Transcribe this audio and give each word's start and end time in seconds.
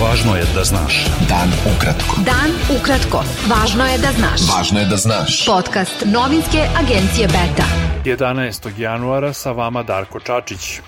Važno 0.00 0.32
je 0.36 0.44
da 0.54 0.62
znaš. 0.64 1.06
Dan 1.28 1.50
ukratko. 1.74 2.22
Dan 2.24 2.54
ukratko. 2.72 3.20
Važno 3.50 3.84
je 3.84 3.98
da 3.98 4.12
znaš. 4.16 4.46
Važno 4.48 4.80
je 4.80 4.86
da 4.86 4.96
znaš. 4.96 5.44
Podcast 5.46 6.04
novinske 6.06 6.64
agencije 6.80 7.28
Beta. 7.28 7.66
11. 8.04 8.78
januara 8.78 9.32
sa 9.32 9.52
vama 9.52 9.82
Darko 9.82 10.20
Čačić. 10.20 10.80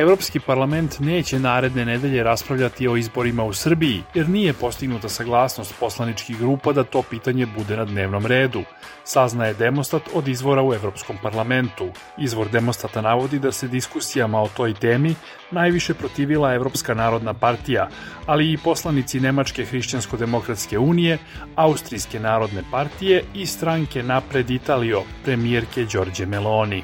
Evropski 0.00 0.40
parlament 0.40 1.00
neće 1.00 1.38
naredne 1.38 1.84
nedelje 1.84 2.22
raspravljati 2.22 2.88
o 2.88 2.96
izborima 2.96 3.44
u 3.44 3.52
Srbiji, 3.52 4.02
jer 4.14 4.28
nije 4.28 4.52
postignuta 4.52 5.08
saglasnost 5.08 5.74
poslaničkih 5.80 6.38
grupa 6.38 6.72
da 6.72 6.84
to 6.84 7.02
pitanje 7.02 7.46
bude 7.46 7.76
na 7.76 7.84
dnevnom 7.84 8.26
redu. 8.26 8.62
Saznaje 9.04 9.54
demostat 9.54 10.02
od 10.14 10.28
izvora 10.28 10.62
u 10.62 10.74
Evropskom 10.74 11.16
parlamentu. 11.22 11.88
Izvor 12.18 12.48
demostata 12.50 13.00
navodi 13.00 13.38
da 13.38 13.52
se 13.52 13.68
diskusijama 13.68 14.42
o 14.42 14.48
toj 14.56 14.74
temi 14.74 15.14
najviše 15.50 15.94
protivila 15.94 16.54
Evropska 16.54 16.94
narodna 16.94 17.34
partija, 17.34 17.88
ali 18.26 18.52
i 18.52 18.58
poslanici 18.58 19.20
Nemačke 19.20 19.64
hrišćansko-demokratske 19.64 20.78
unije, 20.78 21.18
Austrijske 21.56 22.20
narodne 22.20 22.62
partije 22.70 23.24
i 23.34 23.46
stranke 23.46 24.02
Napred 24.02 24.50
Italio, 24.50 25.02
premijerke 25.24 25.86
Đorđe 25.92 26.26
Meloni. 26.26 26.82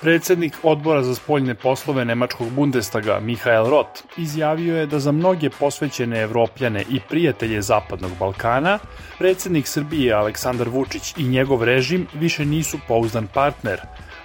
Predsednik 0.00 0.54
odbora 0.62 1.02
za 1.02 1.14
spoljne 1.14 1.54
poslove 1.54 2.04
Nemačkog 2.04 2.50
Bundestaga 2.50 3.20
Mihael 3.20 3.66
Roth 3.70 4.02
izjavio 4.16 4.76
je 4.76 4.86
da 4.86 4.98
za 4.98 5.12
mnoge 5.12 5.50
posvećene 5.50 6.20
evropljane 6.20 6.84
i 6.90 7.00
prijatelje 7.08 7.62
Zapadnog 7.62 8.10
Balkana, 8.18 8.78
predsednik 9.18 9.66
Srbije 9.66 10.12
Aleksandar 10.12 10.68
Vučić 10.68 11.14
i 11.16 11.22
njegov 11.22 11.64
režim 11.64 12.06
više 12.14 12.44
nisu 12.44 12.78
pouzdan 12.88 13.26
partner. 13.34 13.80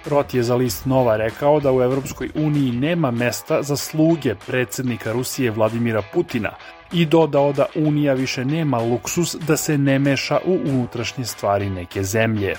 Roth 0.06 0.34
je 0.34 0.42
za 0.42 0.54
list 0.54 0.86
Nova 0.86 1.16
rekao 1.16 1.60
da 1.60 1.72
u 1.72 1.82
Evropskoj 1.82 2.30
uniji 2.34 2.72
nema 2.72 3.10
mesta 3.10 3.62
za 3.62 3.76
sluge 3.76 4.34
predsednika 4.46 5.12
Rusije 5.12 5.50
Vladimira 5.50 6.02
Putina 6.12 6.50
i 6.92 7.06
dodao 7.06 7.52
da 7.52 7.66
Unija 7.74 8.14
više 8.14 8.44
nema 8.44 8.78
luksus 8.78 9.36
da 9.46 9.56
se 9.56 9.78
ne 9.78 9.98
meša 9.98 10.38
u 10.44 10.58
unutrašnje 10.64 11.24
stvari 11.24 11.70
neke 11.70 12.02
zemlje. 12.02 12.54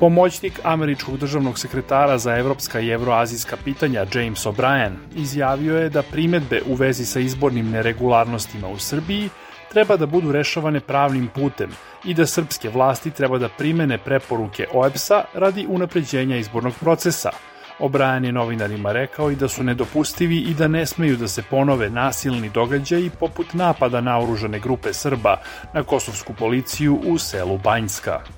Pomoćnik 0.00 0.60
američkog 0.64 1.18
državnog 1.18 1.58
sekretara 1.58 2.18
za 2.18 2.36
evropska 2.36 2.80
i 2.80 2.88
evroazijska 2.88 3.56
pitanja 3.64 4.06
James 4.14 4.46
O'Brien 4.46 4.92
izjavio 5.16 5.78
je 5.78 5.88
da 5.88 6.02
primetbe 6.02 6.62
u 6.66 6.74
vezi 6.74 7.04
sa 7.04 7.20
izbornim 7.20 7.70
neregularnostima 7.70 8.68
u 8.68 8.78
Srbiji 8.78 9.28
treba 9.72 9.96
da 9.96 10.06
budu 10.06 10.32
rešavane 10.32 10.80
pravnim 10.80 11.28
putem 11.34 11.70
i 12.04 12.14
da 12.14 12.26
srpske 12.26 12.68
vlasti 12.68 13.10
treba 13.10 13.38
da 13.38 13.48
primene 13.48 13.98
preporuke 13.98 14.66
OEBS-a 14.72 15.24
radi 15.34 15.66
unapređenja 15.68 16.36
izbornog 16.36 16.74
procesa. 16.80 17.30
O'Brien 17.78 18.24
je 18.24 18.32
novinarima 18.32 18.92
rekao 18.92 19.30
i 19.30 19.36
da 19.36 19.48
su 19.48 19.64
nedopustivi 19.64 20.38
i 20.38 20.54
da 20.54 20.68
ne 20.68 20.86
smeju 20.86 21.16
da 21.16 21.28
se 21.28 21.42
ponove 21.42 21.90
nasilni 21.90 22.50
događaji 22.50 23.10
poput 23.10 23.54
napada 23.54 24.00
na 24.00 24.18
oružane 24.18 24.58
grupe 24.58 24.92
Srba 24.92 25.36
na 25.74 25.82
kosovsku 25.82 26.34
policiju 26.38 27.00
u 27.06 27.18
selu 27.18 27.58
Banjska. 27.58 28.37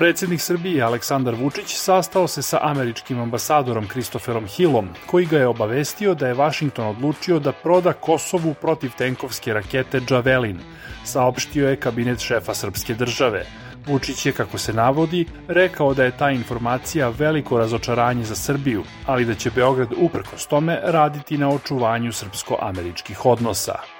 Predsednik 0.00 0.40
Srbije 0.40 0.82
Aleksandar 0.82 1.34
Vučić 1.34 1.74
sastao 1.76 2.28
se 2.28 2.42
sa 2.42 2.58
američkim 2.62 3.20
ambasadorom 3.20 3.88
Kristoferom 3.88 4.46
Hillom, 4.46 4.88
koji 5.06 5.26
ga 5.26 5.38
je 5.38 5.46
obavestio 5.46 6.14
da 6.14 6.28
je 6.28 6.34
Vašington 6.34 6.86
odlučio 6.86 7.38
da 7.38 7.52
proda 7.52 7.92
Kosovu 7.92 8.54
protiv 8.54 8.90
tenkovske 8.98 9.52
rakete 9.52 10.00
Javelin, 10.10 10.58
saopštio 11.04 11.68
je 11.68 11.76
kabinet 11.76 12.18
šefa 12.18 12.54
srpske 12.54 12.94
države. 12.94 13.44
Vučić 13.86 14.26
je, 14.26 14.32
kako 14.32 14.58
se 14.58 14.72
navodi, 14.72 15.26
rekao 15.48 15.94
da 15.94 16.04
je 16.04 16.16
ta 16.18 16.30
informacija 16.30 17.08
veliko 17.08 17.58
razočaranje 17.58 18.24
za 18.24 18.34
Srbiju, 18.34 18.84
ali 19.06 19.24
da 19.24 19.34
će 19.34 19.50
Beograd 19.50 19.92
uprkos 19.96 20.46
tome 20.46 20.80
raditi 20.82 21.38
na 21.38 21.48
očuvanju 21.48 22.12
srpsko-američkih 22.12 23.26
odnosa. 23.26 23.99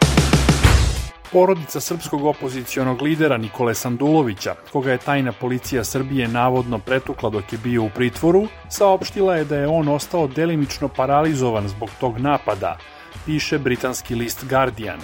Porodica 1.32 1.80
srpskog 1.80 2.24
opozicionog 2.24 3.02
lidera 3.02 3.36
Nikole 3.36 3.74
Sandulovića, 3.74 4.54
koga 4.72 4.92
je 4.92 4.98
tajna 4.98 5.32
policija 5.32 5.84
Srbije 5.84 6.28
navodno 6.28 6.78
pretukla 6.78 7.30
dok 7.30 7.52
je 7.52 7.58
bio 7.58 7.82
u 7.82 7.90
pritvoru, 7.94 8.46
saopštila 8.68 9.36
je 9.36 9.44
da 9.44 9.56
je 9.56 9.68
on 9.68 9.88
ostao 9.88 10.26
delimično 10.26 10.88
paralizovan 10.88 11.68
zbog 11.68 11.90
tog 12.00 12.18
napada, 12.18 12.78
piše 13.26 13.58
britanski 13.58 14.14
list 14.14 14.44
Guardian. 14.48 15.00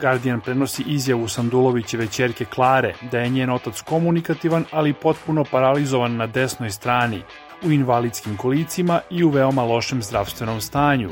Guardian 0.00 0.40
prenosi 0.40 0.82
izjavu 0.86 1.28
Sandulovićeve 1.28 2.06
čerke 2.06 2.44
Klare 2.44 2.94
da 3.10 3.18
je 3.18 3.28
njen 3.28 3.50
otac 3.50 3.80
komunikativan, 3.80 4.64
ali 4.70 4.92
potpuno 4.92 5.44
paralizovan 5.50 6.16
na 6.16 6.26
desnoj 6.26 6.70
strani, 6.70 7.22
u 7.62 7.70
invalidskim 7.70 8.36
kolicima 8.36 9.00
i 9.10 9.24
u 9.24 9.30
veoma 9.30 9.62
lošem 9.62 10.02
zdravstvenom 10.02 10.60
stanju 10.60 11.10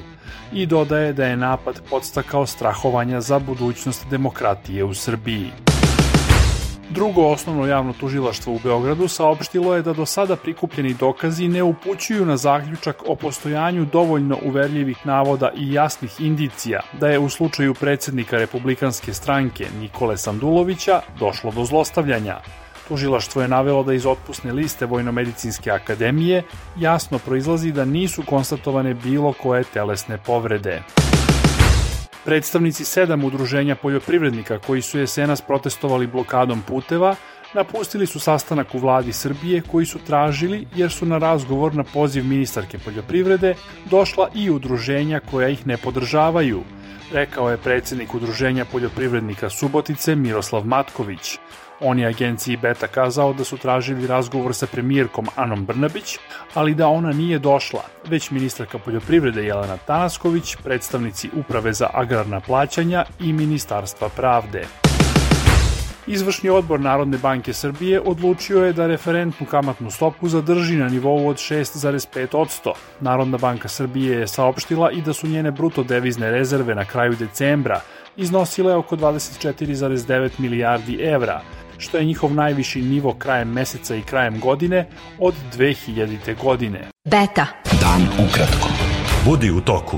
i 0.52 0.66
dodaje 0.66 1.12
da 1.12 1.24
je 1.24 1.36
napad 1.36 1.82
podstakao 1.90 2.46
strahovanja 2.46 3.20
za 3.20 3.38
budućnost 3.38 4.06
demokratije 4.10 4.84
u 4.84 4.94
Srbiji. 4.94 5.50
Drugo 6.90 7.26
osnovno 7.26 7.66
javno 7.66 7.92
tužilaštvo 7.92 8.54
u 8.54 8.58
Beogradu 8.62 9.08
saopštilo 9.08 9.74
je 9.74 9.82
da 9.82 9.92
do 9.92 10.06
sada 10.06 10.36
prikupljeni 10.36 10.94
dokazi 10.94 11.48
ne 11.48 11.62
upućuju 11.62 12.26
na 12.26 12.36
zaključak 12.36 13.02
o 13.06 13.14
postojanju 13.14 13.84
dovoljno 13.92 14.38
uverljivih 14.42 15.06
navoda 15.06 15.50
i 15.56 15.72
jasnih 15.72 16.20
indicija 16.20 16.80
da 17.00 17.08
je 17.08 17.18
u 17.18 17.28
slučaju 17.28 17.74
predsednika 17.74 18.38
republikanske 18.38 19.14
stranke 19.14 19.66
Nikole 19.80 20.16
Sandulovića 20.16 21.00
došlo 21.18 21.50
do 21.50 21.64
zlostavljanja. 21.64 22.36
Tužilaštvo 22.88 23.42
je 23.42 23.48
navelo 23.48 23.82
da 23.82 23.92
iz 23.94 24.06
otpusne 24.06 24.52
liste 24.52 24.86
Vojnomedicinske 24.86 25.70
akademije 25.70 26.42
jasno 26.78 27.18
proizlazi 27.18 27.72
da 27.72 27.84
nisu 27.84 28.22
konstatovane 28.22 28.94
bilo 28.94 29.32
koje 29.32 29.64
telesne 29.64 30.18
povrede. 30.26 30.82
Predstavnici 32.24 32.84
sedam 32.84 33.24
udruženja 33.24 33.74
poljoprivrednika 33.74 34.58
koji 34.58 34.82
su 34.82 34.98
jesenas 34.98 35.40
protestovali 35.40 36.06
blokadom 36.06 36.62
puteva 36.62 37.16
napustili 37.54 38.06
su 38.06 38.20
sastanak 38.20 38.74
u 38.74 38.78
vladi 38.78 39.12
Srbije 39.12 39.62
koji 39.70 39.86
su 39.86 39.98
tražili 39.98 40.66
jer 40.76 40.90
su 40.90 41.06
na 41.06 41.18
razgovor 41.18 41.74
na 41.74 41.84
poziv 41.84 42.24
ministarke 42.24 42.78
poljoprivrede 42.78 43.54
došla 43.90 44.28
i 44.34 44.50
udruženja 44.50 45.20
koja 45.30 45.48
ih 45.48 45.66
ne 45.66 45.76
podržavaju, 45.76 46.62
rekao 47.12 47.50
je 47.50 47.56
predsednik 47.56 48.14
udruženja 48.14 48.64
poljoprivrednika 48.64 49.50
Subotice 49.50 50.14
Miroslav 50.14 50.66
Matković. 50.66 51.38
On 51.80 51.98
je 51.98 52.06
agenciji 52.06 52.56
Beta 52.56 52.86
kazao 52.86 53.32
da 53.32 53.44
su 53.44 53.56
tražili 53.56 54.06
razgovor 54.06 54.54
sa 54.54 54.66
premijerkom 54.66 55.26
Anom 55.36 55.64
Brnabić, 55.66 56.18
ali 56.54 56.74
da 56.74 56.88
ona 56.88 57.12
nije 57.12 57.38
došla, 57.38 57.82
već 58.06 58.30
ministarka 58.30 58.78
poljoprivrede 58.78 59.44
Jelena 59.44 59.76
Tanasković, 59.76 60.56
predstavnici 60.56 61.30
Uprave 61.36 61.72
za 61.72 61.90
agrarna 61.94 62.40
plaćanja 62.40 63.04
i 63.20 63.32
Ministarstva 63.32 64.08
pravde. 64.08 64.64
Izvršni 66.06 66.50
odbor 66.50 66.80
Narodne 66.80 67.18
banke 67.18 67.52
Srbije 67.52 68.00
odlučio 68.00 68.64
je 68.64 68.72
da 68.72 68.86
referentnu 68.86 69.46
kamatnu 69.46 69.90
stopu 69.90 70.28
zadrži 70.28 70.76
na 70.76 70.88
nivou 70.88 71.28
od 71.28 71.36
6,5%. 71.36 72.72
Narodna 73.00 73.38
banka 73.38 73.68
Srbije 73.68 74.16
je 74.20 74.28
saopštila 74.28 74.90
i 74.90 75.02
da 75.02 75.12
su 75.12 75.26
njene 75.26 75.50
bruto 75.50 75.82
devizne 75.82 76.30
rezerve 76.30 76.74
na 76.74 76.84
kraju 76.84 77.16
decembra 77.18 77.80
iznosile 78.16 78.74
oko 78.74 78.96
24,9 78.96 80.30
milijardi 80.38 80.98
evra, 81.02 81.40
što 81.78 81.98
je 81.98 82.04
njihov 82.04 82.34
najviši 82.34 82.82
nivo 82.82 83.14
krajem 83.14 83.52
meseca 83.52 83.96
i 83.96 84.02
krajem 84.02 84.40
godine 84.40 84.86
od 85.18 85.34
2000. 85.56 86.42
godine. 86.42 86.90
Beta. 87.04 87.46
Dan 87.80 88.28
ukratko. 88.28 88.68
Budi 89.24 89.50
u 89.50 89.60
toku. 89.60 89.96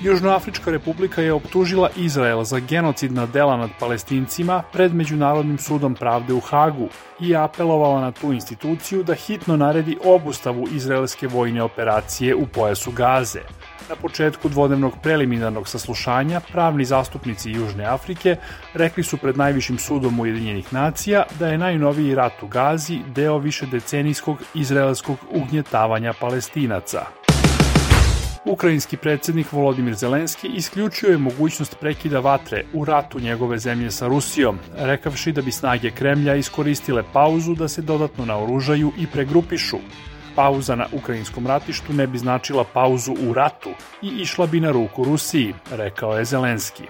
Južnoafrička 0.00 0.70
republika 0.70 1.22
je 1.22 1.32
optužila 1.32 1.90
Izrael 1.96 2.44
za 2.44 2.58
genocidna 2.58 3.26
dela 3.26 3.56
nad 3.56 3.70
palestincima 3.80 4.62
pred 4.72 4.94
Međunarodnim 4.94 5.58
sudom 5.58 5.94
pravde 5.94 6.32
u 6.34 6.40
Hagu 6.40 6.88
i 7.20 7.36
apelovala 7.36 8.00
na 8.00 8.12
tu 8.12 8.32
instituciju 8.32 9.02
da 9.02 9.14
hitno 9.14 9.56
naredi 9.56 9.96
obustavu 10.04 10.68
izraelske 10.72 11.26
vojne 11.26 11.62
operacije 11.62 12.34
u 12.34 12.46
pojasu 12.46 12.90
Gaze. 12.90 13.40
Na 13.88 13.96
početku 13.96 14.48
dvodnevnog 14.48 14.92
preliminarnog 15.02 15.68
saslušanja 15.68 16.40
pravni 16.52 16.84
zastupnici 16.84 17.50
Južne 17.50 17.84
Afrike 17.84 18.36
rekli 18.74 19.02
su 19.02 19.16
pred 19.16 19.36
najvišim 19.36 19.78
sudom 19.78 20.20
Ujedinjenih 20.20 20.72
nacija 20.72 21.22
da 21.38 21.48
je 21.48 21.58
najnoviji 21.58 22.14
rat 22.14 22.42
u 22.42 22.46
Gazi 22.46 22.98
deo 23.14 23.38
više 23.38 23.66
decenijskog 23.66 24.38
izraelskog 24.54 25.16
ugnjetavanja 25.30 26.12
palestinaca. 26.20 27.06
Ukrajinski 28.44 28.96
predsednik 28.96 29.52
Volodimir 29.52 29.94
Zelenski 29.94 30.48
isključio 30.48 31.10
je 31.10 31.18
mogućnost 31.18 31.76
prekida 31.80 32.20
vatre 32.20 32.64
u 32.72 32.84
ratu 32.84 33.20
njegove 33.20 33.58
zemlje 33.58 33.90
sa 33.90 34.06
Rusijom, 34.06 34.58
rekavši 34.76 35.32
da 35.32 35.42
bi 35.42 35.52
snage 35.52 35.90
Kremlja 35.90 36.34
iskoristile 36.34 37.02
pauzu 37.12 37.54
da 37.54 37.68
se 37.68 37.82
dodatno 37.82 38.24
naoružaju 38.24 38.92
i 38.98 39.06
pregrupišu. 39.06 39.78
Pauza 40.38 40.76
na 40.76 40.86
ukrajinskom 40.92 41.46
ratištu 41.46 41.92
ne 41.92 42.06
bi 42.06 42.18
značila 42.18 42.64
pauzu 42.64 43.12
u 43.12 43.32
ratu 43.34 43.70
i 44.02 44.06
išla 44.06 44.46
bi 44.46 44.60
na 44.60 44.70
ruku 44.70 45.04
Rusiji, 45.04 45.54
rekao 45.70 46.18
je 46.18 46.24
Zelenski. 46.24 46.82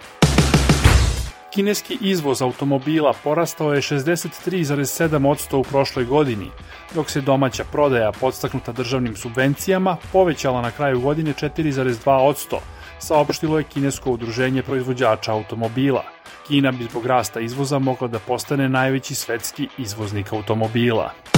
Kineski 1.54 1.98
izvoz 2.00 2.42
automobila 2.42 3.14
porastao 3.24 3.72
je 3.74 3.80
63,7% 3.80 5.56
u 5.56 5.62
prošloj 5.62 6.04
godini, 6.04 6.50
dok 6.94 7.10
se 7.10 7.20
domaća 7.20 7.64
prodaja 7.72 8.12
podstaknuta 8.12 8.72
državnim 8.72 9.16
subvencijama 9.16 9.96
povećala 10.12 10.62
na 10.62 10.70
kraju 10.70 11.00
godine 11.00 11.32
4,2%, 11.32 12.56
saopštilo 12.98 13.58
je 13.58 13.64
Kinesko 13.64 14.10
udruženje 14.10 14.62
proizvođača 14.62 15.32
automobila. 15.32 16.04
Kina 16.48 16.72
bi 16.72 16.84
zbog 16.84 17.06
rasta 17.06 17.40
izvoza 17.40 17.78
mogla 17.78 18.08
da 18.08 18.18
postane 18.18 18.68
najveći 18.68 19.14
svetski 19.14 19.68
izvoznik 19.78 20.32
automobila. 20.32 21.37